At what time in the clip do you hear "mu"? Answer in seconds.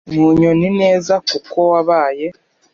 0.15-0.27